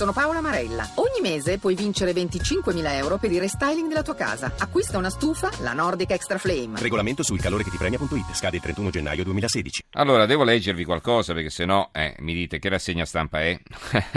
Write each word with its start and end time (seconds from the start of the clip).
sono 0.00 0.12
Paola 0.14 0.40
Marella. 0.40 0.88
Ogni 0.94 1.20
mese 1.20 1.58
puoi 1.58 1.74
vincere 1.74 2.12
25.000 2.12 2.90
euro 2.94 3.18
per 3.18 3.30
il 3.32 3.38
restyling 3.38 3.86
della 3.86 4.00
tua 4.02 4.14
casa. 4.14 4.50
Acquista 4.56 4.96
una 4.96 5.10
stufa, 5.10 5.50
la 5.60 5.74
Nordic 5.74 6.12
Extra 6.12 6.38
Flame. 6.38 6.80
Regolamento 6.80 7.22
sul 7.22 7.38
calore 7.38 7.64
che 7.64 7.70
ti 7.70 7.76
premia.it. 7.76 8.32
Scade 8.32 8.56
il 8.56 8.62
31 8.62 8.88
gennaio 8.88 9.24
2016. 9.24 9.84
Allora, 9.96 10.24
devo 10.24 10.42
leggervi 10.42 10.86
qualcosa 10.86 11.34
perché 11.34 11.50
se 11.50 11.66
no 11.66 11.90
eh, 11.92 12.16
mi 12.20 12.32
dite 12.32 12.58
che 12.58 12.70
rassegna 12.70 13.04
stampa 13.04 13.42
è. 13.42 13.60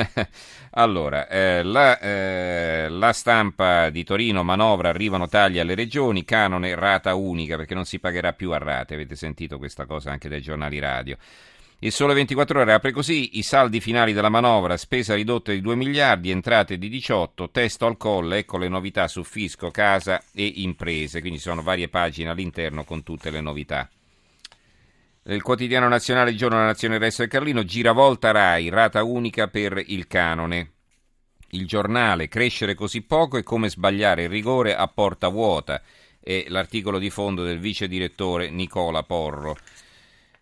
allora, 0.71 1.27
eh, 1.27 1.63
la, 1.63 1.99
eh, 1.99 2.87
la 2.87 3.11
stampa 3.11 3.89
di 3.89 4.05
Torino, 4.05 4.41
manovra, 4.41 4.87
arrivano 4.87 5.27
tagli 5.27 5.59
alle 5.59 5.75
regioni, 5.75 6.23
canone, 6.23 6.75
rata 6.75 7.13
unica 7.13 7.57
perché 7.57 7.73
non 7.73 7.83
si 7.83 7.99
pagherà 7.99 8.31
più 8.31 8.51
a 8.51 8.57
rate. 8.57 8.93
Avete 8.93 9.17
sentito 9.17 9.57
questa 9.57 9.85
cosa 9.85 10.11
anche 10.11 10.29
dai 10.29 10.41
giornali 10.41 10.79
radio. 10.79 11.17
Il 11.83 11.91
Sole 11.91 12.13
24 12.13 12.61
Ore 12.61 12.71
apre 12.71 12.93
così 12.93 13.37
i 13.37 13.43
saldi 13.43 13.81
finali 13.81 14.13
della 14.13 14.29
manovra, 14.29 14.77
spesa 14.77 15.15
ridotta 15.15 15.51
di 15.51 15.59
2 15.59 15.75
miliardi, 15.75 16.29
entrate 16.29 16.77
di 16.77 16.87
18, 16.87 17.49
testo 17.49 17.85
al 17.85 17.97
colle, 17.97 18.37
ecco 18.37 18.57
le 18.57 18.69
novità 18.69 19.09
su 19.09 19.21
fisco, 19.23 19.69
casa 19.69 20.23
e 20.33 20.45
imprese, 20.45 21.19
quindi 21.19 21.39
sono 21.39 21.61
varie 21.61 21.89
pagine 21.89 22.29
all'interno 22.29 22.85
con 22.85 23.03
tutte 23.03 23.31
le 23.31 23.41
novità. 23.41 23.89
Il 25.23 25.41
quotidiano 25.41 25.89
nazionale 25.89 26.35
giorno 26.35 26.55
della 26.55 26.69
nazione 26.69 26.97
resto 26.97 27.23
del 27.23 27.31
Carlino, 27.31 27.65
giravolta 27.65 28.31
RAI, 28.31 28.69
rata 28.69 29.03
unica 29.03 29.49
per 29.49 29.83
il 29.85 30.07
canone. 30.07 30.71
Il 31.49 31.67
giornale, 31.67 32.29
crescere 32.29 32.75
così 32.75 33.01
poco 33.01 33.37
è 33.37 33.43
come 33.43 33.67
sbagliare 33.67 34.23
il 34.23 34.29
rigore 34.29 34.73
a 34.73 34.87
porta 34.87 35.27
vuota, 35.27 35.81
è 36.17 36.45
l'articolo 36.47 36.97
di 36.97 37.09
fondo 37.09 37.43
del 37.43 37.59
vice 37.59 37.89
direttore 37.89 38.49
Nicola 38.49 39.03
Porro. 39.03 39.57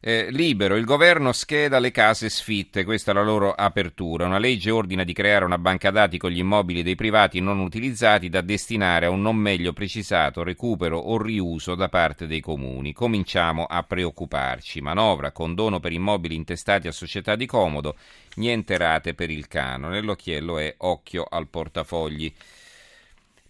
Eh, 0.04 0.32
libero, 0.32 0.78
il 0.78 0.84
governo 0.84 1.32
scheda 1.32 1.78
le 1.78 1.92
case 1.92 2.28
sfitte, 2.28 2.84
questa 2.84 3.12
è 3.12 3.14
la 3.14 3.22
loro 3.22 3.54
apertura. 3.54 4.26
Una 4.26 4.40
legge 4.40 4.72
ordina 4.72 5.04
di 5.04 5.14
creare 5.14 5.46
una 5.46 5.60
banca 5.60 5.92
dati 5.92 6.18
con 6.18 6.32
gli 6.32 6.40
immobili 6.40 6.82
dei 6.82 6.96
privati 6.96 7.40
non 7.40 7.60
utilizzati 7.60 8.28
da 8.28 8.42
destinare 8.42 9.06
a 9.06 9.12
un 9.12 9.22
non 9.22 9.36
meglio 9.36 9.74
precisato 9.74 10.42
recupero 10.42 10.98
o 10.98 11.22
riuso 11.22 11.76
da 11.76 11.88
parte 11.88 12.26
dei 12.26 12.40
comuni. 12.40 12.94
Cominciamo 12.94 13.66
a 13.66 13.84
preoccuparci. 13.84 14.82
Manovra, 14.82 15.32
condono 15.32 15.80
per 15.80 15.92
immobili 15.92 16.34
intestati 16.34 16.88
a 16.88 16.92
società 16.92 17.36
di 17.36 17.46
comodo, 17.46 17.96
niente 18.38 18.78
rate 18.78 19.14
per 19.14 19.30
il 19.30 19.48
canone. 19.48 20.02
L'occhiello 20.02 20.58
è 20.58 20.74
occhio 20.80 21.28
al 21.30 21.48
portafogli. 21.48 22.34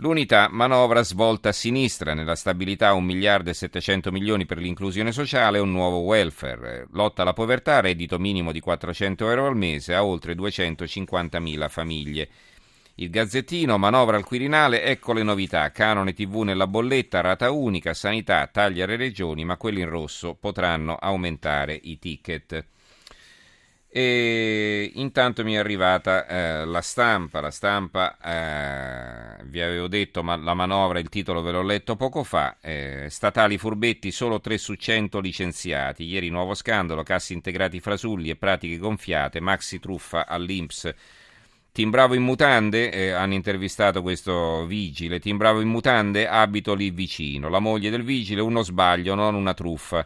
L'unità 0.02 0.48
manovra 0.50 1.04
svolta 1.04 1.50
a 1.50 1.52
sinistra, 1.52 2.16
nella 2.16 2.34
stabilità 2.34 2.92
1 2.94 3.06
miliardo 3.06 3.52
e 3.52 3.54
700 3.54 4.12
milioni 4.12 4.48
per 4.48 4.58
l'inclusione 4.58 5.12
sociale 5.12 5.60
e 5.60 5.62
un 5.62 5.70
nuovo 5.70 6.00
welfare, 6.00 6.88
lotta 6.94 7.22
alla 7.22 7.34
povertà, 7.34 7.82
reddito 7.82 8.18
minimo 8.18 8.52
di 8.52 8.60
400 8.60 9.30
euro 9.30 9.46
al 9.46 9.56
mese 9.56 9.94
a 9.94 10.04
oltre 10.04 10.34
250 10.34 11.40
mila 11.40 11.70
famiglie. 11.70 12.30
Il 12.96 13.12
Gazzettino, 13.12 13.78
manovra 13.78 14.18
al 14.18 14.26
Quirinale, 14.26 14.82
ecco 14.86 15.14
le 15.14 15.22
novità, 15.22 15.70
canone 15.70 16.14
TV 16.14 16.38
nella 16.38 16.66
bolletta, 16.66 17.22
rata 17.22 17.52
unica, 17.52 17.94
sanità, 17.94 18.48
taglia 18.48 18.86
alle 18.86 18.96
regioni, 18.96 19.46
ma 19.46 19.56
quelli 19.56 19.82
in 19.82 19.90
rosso 19.90 20.34
potranno 20.34 20.96
aumentare 20.96 21.80
i 21.80 22.00
ticket. 22.00 22.66
E 23.94 24.89
intanto 24.95 25.44
mi 25.44 25.56
è 25.56 25.58
arrivata 25.58 26.25
eh, 26.25 26.66
la 26.66 26.80
stampa, 26.80 27.42
la 27.42 27.52
stampa 27.52 28.17
eh, 28.23 29.44
vi 29.47 29.59
avevo 29.61 29.89
detto 29.89 30.23
ma 30.23 30.38
la 30.38 30.53
manovra, 30.53 31.00
il 31.00 31.09
titolo 31.09 31.42
ve 31.42 31.52
l'ho 31.52 31.61
letto 31.61 31.97
poco 31.97 32.23
fa, 32.23 32.56
eh, 32.62 33.08
statali 33.09 33.58
furbetti 33.58 34.12
solo 34.12 34.39
3 34.39 34.58
su 34.58 34.75
100 34.75 35.19
licenziati, 35.19 36.06
ieri 36.06 36.30
nuovo 36.30 36.53
scandalo, 36.53 37.03
cassi 37.03 37.34
integrati 37.34 37.81
frasulli 37.81 38.30
e 38.30 38.38
pratiche 38.38 38.78
gonfiate, 38.78 39.42
maxi 39.42 39.80
truffa 39.80 40.25
all'Inps. 40.25 40.94
Timbravo 41.73 42.14
in 42.14 42.23
mutande, 42.23 42.92
eh, 42.92 43.12
hanno 43.12 43.34
intervistato 43.34 44.02
questo 44.02 44.66
vigile, 44.67 45.19
timbravo 45.19 45.59
in 45.59 45.67
mutande, 45.67 46.30
abito 46.30 46.73
lì 46.75 46.92
vicino, 46.92 47.50
la 47.50 47.59
moglie 47.59 47.89
del 47.89 48.03
vigile, 48.03 48.39
uno 48.39 48.62
sbaglio, 48.62 49.16
non 49.16 49.36
una 49.36 49.53
truffa. 49.53 50.06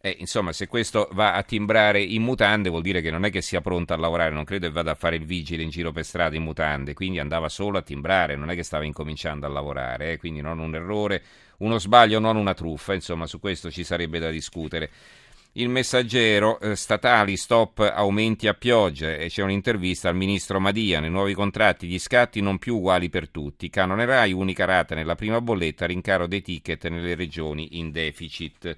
Eh, 0.00 0.16
insomma, 0.20 0.52
se 0.52 0.68
questo 0.68 1.08
va 1.12 1.34
a 1.34 1.42
timbrare 1.42 2.00
in 2.00 2.22
mutande 2.22 2.68
vuol 2.68 2.82
dire 2.82 3.00
che 3.00 3.10
non 3.10 3.24
è 3.24 3.30
che 3.30 3.42
sia 3.42 3.60
pronto 3.60 3.92
a 3.92 3.96
lavorare, 3.96 4.32
non 4.32 4.44
credo 4.44 4.68
che 4.68 4.72
vada 4.72 4.92
a 4.92 4.94
fare 4.94 5.16
il 5.16 5.24
vigile 5.24 5.64
in 5.64 5.70
giro 5.70 5.90
per 5.90 6.04
strada 6.04 6.36
in 6.36 6.44
mutande, 6.44 6.94
quindi 6.94 7.18
andava 7.18 7.48
solo 7.48 7.78
a 7.78 7.82
timbrare, 7.82 8.36
non 8.36 8.48
è 8.48 8.54
che 8.54 8.62
stava 8.62 8.84
incominciando 8.84 9.44
a 9.44 9.48
lavorare, 9.48 10.12
eh, 10.12 10.16
quindi 10.18 10.40
non 10.40 10.60
un 10.60 10.76
errore, 10.76 11.22
uno 11.58 11.78
sbaglio, 11.78 12.20
non 12.20 12.36
una 12.36 12.54
truffa, 12.54 12.94
insomma, 12.94 13.26
su 13.26 13.40
questo 13.40 13.72
ci 13.72 13.82
sarebbe 13.82 14.20
da 14.20 14.30
discutere. 14.30 14.90
Il 15.54 15.68
messaggero, 15.68 16.60
eh, 16.60 16.76
statali, 16.76 17.36
stop, 17.36 17.80
aumenti 17.80 18.46
a 18.46 18.54
pioggia 18.54 19.14
e 19.14 19.26
c'è 19.26 19.42
un'intervista 19.42 20.08
al 20.08 20.14
ministro 20.14 20.60
Madia, 20.60 21.00
nei 21.00 21.10
nuovi 21.10 21.34
contratti 21.34 21.88
gli 21.88 21.98
scatti 21.98 22.40
non 22.40 22.58
più 22.58 22.76
uguali 22.76 23.08
per 23.08 23.28
tutti, 23.30 23.68
canone 23.68 24.04
RAI, 24.04 24.32
unica 24.32 24.64
rata 24.64 24.94
nella 24.94 25.16
prima 25.16 25.40
bolletta, 25.40 25.86
rincaro 25.86 26.28
dei 26.28 26.42
ticket 26.42 26.86
nelle 26.86 27.16
regioni 27.16 27.78
in 27.78 27.90
deficit. 27.90 28.76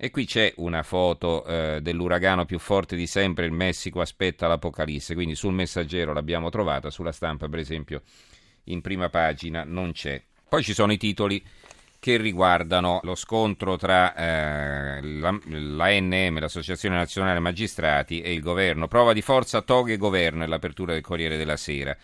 E 0.00 0.10
qui 0.10 0.26
c'è 0.26 0.52
una 0.58 0.84
foto 0.84 1.44
eh, 1.44 1.80
dell'uragano 1.82 2.44
più 2.44 2.60
forte 2.60 2.94
di 2.94 3.08
sempre, 3.08 3.46
il 3.46 3.52
Messico 3.52 4.00
aspetta 4.00 4.46
l'apocalisse, 4.46 5.14
quindi 5.14 5.34
sul 5.34 5.52
messaggero 5.52 6.12
l'abbiamo 6.12 6.50
trovata, 6.50 6.88
sulla 6.88 7.10
stampa 7.10 7.48
per 7.48 7.58
esempio 7.58 8.02
in 8.64 8.80
prima 8.80 9.08
pagina 9.08 9.64
non 9.64 9.90
c'è. 9.90 10.22
Poi 10.48 10.62
ci 10.62 10.72
sono 10.72 10.92
i 10.92 10.98
titoli 10.98 11.42
che 11.98 12.16
riguardano 12.16 13.00
lo 13.02 13.16
scontro 13.16 13.76
tra 13.76 14.14
eh, 14.14 15.00
l'ANM, 15.02 16.38
l'Associazione 16.38 16.94
Nazionale 16.94 17.40
Magistrati, 17.40 18.20
e 18.20 18.32
il 18.32 18.40
governo. 18.40 18.86
Prova 18.86 19.12
di 19.12 19.20
forza 19.20 19.62
toghe 19.62 19.96
governo 19.96 20.40
nell'apertura 20.40 20.92
del 20.92 21.02
Corriere 21.02 21.36
della 21.36 21.56
Sera. 21.56 21.96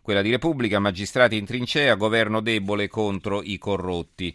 Quella 0.00 0.22
di 0.22 0.30
Repubblica, 0.30 0.78
magistrati 0.78 1.36
in 1.36 1.44
trincea, 1.44 1.96
governo 1.96 2.40
debole 2.40 2.88
contro 2.88 3.42
i 3.42 3.58
corrotti. 3.58 4.34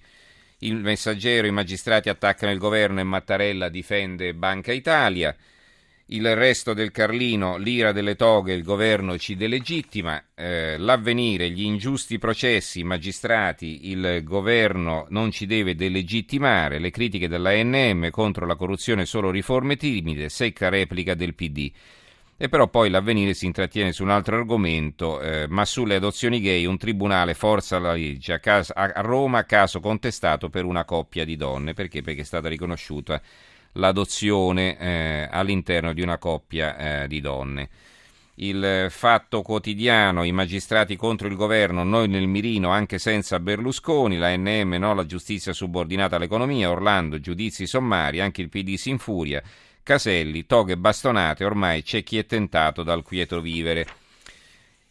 Il 0.59 0.77
messaggero, 0.77 1.45
i 1.45 1.51
magistrati 1.51 2.09
attaccano 2.09 2.51
il 2.51 2.57
governo 2.57 2.99
e 2.99 3.03
Mattarella 3.03 3.69
difende 3.69 4.33
Banca 4.33 4.71
Italia. 4.71 5.35
Il 6.07 6.35
resto 6.35 6.73
del 6.73 6.89
Carlino, 6.89 7.57
l'ira 7.57 7.91
delle 7.91 8.15
toghe, 8.15 8.53
il 8.53 8.63
governo 8.63 9.19
ci 9.19 9.35
delegittima. 9.35 10.23
Eh, 10.33 10.77
l'avvenire, 10.79 11.51
gli 11.51 11.61
ingiusti 11.61 12.17
processi, 12.17 12.79
i 12.79 12.83
magistrati, 12.83 13.91
il 13.91 14.21
governo 14.23 15.05
non 15.09 15.29
ci 15.29 15.45
deve 15.45 15.75
delegittimare. 15.75 16.79
Le 16.79 16.89
critiche 16.89 17.27
dell'ANM 17.27 18.09
contro 18.09 18.47
la 18.47 18.55
corruzione 18.55 19.05
solo 19.05 19.29
riforme 19.29 19.75
timide, 19.75 20.29
secca 20.29 20.69
replica 20.69 21.13
del 21.13 21.35
PD. 21.35 21.71
E 22.39 22.49
però 22.49 22.67
poi 22.67 22.91
l'avvenire 22.91 23.33
si 23.33 23.47
intrattiene 23.47 23.91
su 23.91 24.03
un 24.03 24.11
altro 24.11 24.35
argomento, 24.35 25.19
eh, 25.21 25.47
ma 25.49 25.65
sulle 25.65 25.95
adozioni 25.95 26.39
gay 26.39 26.65
un 26.65 26.77
tribunale 26.77 27.33
forza 27.33 27.79
la 27.79 27.93
legge 27.93 28.33
a, 28.33 28.39
caso, 28.39 28.73
a, 28.75 28.91
Roma 29.01 29.43
caso 29.45 29.79
contestato 29.79 30.47
per 30.47 30.63
una 30.63 30.85
coppia 30.85 31.25
di 31.25 31.35
donne, 31.35 31.73
perché? 31.73 32.03
Perché 32.03 32.21
è 32.21 32.25
stata 32.25 32.47
riconosciuta 32.47 33.19
l'adozione 33.73 34.77
eh, 34.77 35.27
all'interno 35.31 35.93
di 35.93 36.03
una 36.03 36.19
coppia 36.19 37.03
eh, 37.03 37.07
di 37.07 37.21
donne. 37.21 37.69
Il 38.35 38.85
fatto 38.91 39.41
quotidiano, 39.41 40.23
i 40.23 40.31
magistrati 40.31 40.95
contro 40.95 41.27
il 41.27 41.35
governo, 41.35 41.83
noi 41.83 42.07
nel 42.07 42.27
mirino 42.27 42.69
anche 42.69 42.99
senza 42.99 43.39
Berlusconi, 43.39 44.15
la 44.15 44.35
NM 44.37 44.75
no, 44.77 44.93
la 44.93 45.07
giustizia 45.07 45.53
subordinata 45.53 46.17
all'economia, 46.17 46.69
Orlando, 46.69 47.19
giudizi 47.19 47.65
sommari, 47.65 48.19
anche 48.19 48.43
il 48.43 48.49
PD 48.49 48.75
si 48.75 48.91
infuria. 48.91 49.41
Caselli, 49.87 50.45
toghe 50.45 50.75
bastonate, 50.75 51.45
ormai 51.45 51.81
c'è 51.81 52.03
chi 52.03 52.17
è 52.17 52.25
tentato 52.25 52.83
dal 52.83 53.03
quieto 53.03 53.39
vivere. 53.39 53.87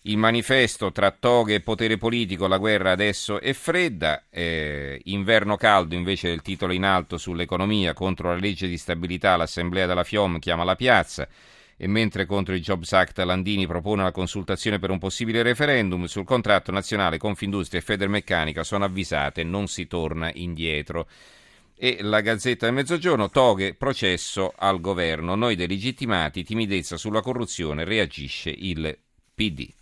Il 0.05 0.17
manifesto 0.17 0.91
tra 0.91 1.11
toghe 1.11 1.57
e 1.57 1.61
potere 1.61 1.99
politico, 1.99 2.47
la 2.47 2.57
guerra 2.57 2.93
adesso 2.93 3.39
è 3.39 3.53
fredda, 3.53 4.25
eh, 4.31 4.99
inverno 5.05 5.57
caldo 5.57 5.95
invece 5.95 6.29
del 6.29 6.41
titolo 6.41 6.73
in 6.73 6.84
alto 6.84 7.19
sull'economia, 7.19 7.93
contro 7.93 8.31
la 8.31 8.37
legge 8.37 8.69
di 8.69 8.79
stabilità 8.79 9.37
l'Assemblea 9.37 9.84
della 9.84 10.03
FIOM 10.03 10.39
chiama 10.39 10.65
la 10.65 10.77
piazza 10.77 11.28
e 11.77 11.87
mentre 11.87 12.25
contro 12.25 12.55
il 12.55 12.63
Jobs 12.63 12.91
Act 12.95 13.19
Landini 13.19 13.67
propone 13.67 14.03
la 14.03 14.13
consultazione 14.13 14.78
per 14.78 14.89
un 14.89 14.99
possibile 14.99 15.43
referendum 15.43 16.07
sul 16.07 16.25
contratto 16.25 16.72
nazionale 16.72 17.19
Confindustria 17.19 17.81
e 17.81 17.84
Federmeccanica 17.84 18.65
sono 18.65 18.87
avvisate 18.87 19.45
non 19.45 19.66
si 19.66 19.87
torna 19.87 20.31
indietro 20.33 21.07
e 21.77 21.99
la 22.01 22.21
Gazzetta 22.21 22.67
del 22.67 22.75
Mezzogiorno 22.75 23.28
toghe 23.28 23.75
processo 23.75 24.53
al 24.57 24.81
governo. 24.81 25.34
Noi 25.34 25.57
delegittimati, 25.57 26.43
timidezza 26.43 26.97
sulla 26.97 27.21
corruzione, 27.21 27.84
reagisce 27.84 28.51
il 28.51 28.97
PD. 29.34 29.69